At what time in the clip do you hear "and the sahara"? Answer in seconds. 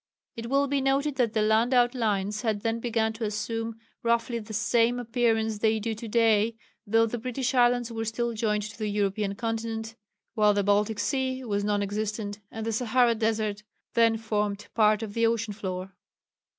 12.49-13.13